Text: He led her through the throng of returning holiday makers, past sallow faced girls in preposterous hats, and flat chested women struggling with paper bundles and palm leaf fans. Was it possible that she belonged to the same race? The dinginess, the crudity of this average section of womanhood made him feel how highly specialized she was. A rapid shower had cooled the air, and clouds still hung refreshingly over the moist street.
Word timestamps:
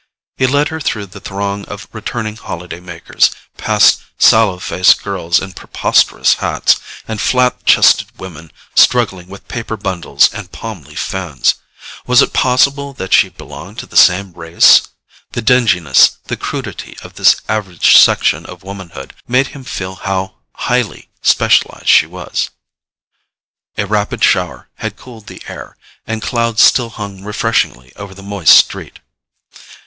He 0.35 0.47
led 0.47 0.69
her 0.69 0.79
through 0.79 1.05
the 1.05 1.19
throng 1.19 1.63
of 1.65 1.87
returning 1.91 2.35
holiday 2.35 2.79
makers, 2.79 3.29
past 3.57 4.01
sallow 4.17 4.57
faced 4.57 5.03
girls 5.03 5.39
in 5.39 5.51
preposterous 5.53 6.33
hats, 6.41 6.79
and 7.07 7.21
flat 7.21 7.63
chested 7.67 8.07
women 8.17 8.51
struggling 8.73 9.27
with 9.27 9.47
paper 9.47 9.77
bundles 9.77 10.33
and 10.33 10.51
palm 10.51 10.81
leaf 10.85 10.97
fans. 10.97 11.53
Was 12.07 12.23
it 12.23 12.33
possible 12.33 12.93
that 12.93 13.13
she 13.13 13.29
belonged 13.29 13.77
to 13.77 13.85
the 13.85 13.95
same 13.95 14.33
race? 14.33 14.81
The 15.33 15.41
dinginess, 15.43 16.17
the 16.25 16.35
crudity 16.35 16.97
of 17.03 17.13
this 17.13 17.35
average 17.47 17.95
section 17.97 18.43
of 18.47 18.63
womanhood 18.63 19.13
made 19.27 19.49
him 19.49 19.63
feel 19.63 19.93
how 19.97 20.33
highly 20.55 21.09
specialized 21.21 21.87
she 21.89 22.07
was. 22.07 22.49
A 23.77 23.85
rapid 23.85 24.23
shower 24.23 24.67
had 24.77 24.97
cooled 24.97 25.27
the 25.27 25.43
air, 25.47 25.77
and 26.07 26.23
clouds 26.23 26.63
still 26.63 26.89
hung 26.89 27.23
refreshingly 27.23 27.93
over 27.97 28.15
the 28.15 28.23
moist 28.23 28.57
street. 28.57 28.97